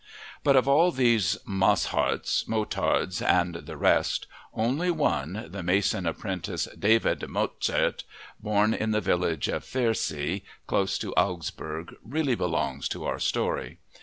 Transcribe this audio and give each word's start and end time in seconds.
But 0.43 0.55
of 0.55 0.67
all 0.67 0.89
these 0.91 1.37
"Mossherts," 1.47 2.47
"Motards," 2.47 3.21
and 3.21 3.53
the 3.53 3.77
rest, 3.77 4.25
only 4.51 4.89
one, 4.89 5.45
the 5.47 5.61
mason 5.61 6.07
apprentice 6.07 6.67
David 6.79 7.19
Motzert, 7.29 8.03
born 8.39 8.73
in 8.73 8.89
the 8.89 8.99
village 9.01 9.47
of 9.47 9.63
Pfersee, 9.63 10.41
close 10.65 10.97
to 10.97 11.13
Augsburg, 11.13 11.93
really 12.03 12.33
belongs 12.33 12.87
to 12.89 13.05
our 13.05 13.19
story. 13.19 13.77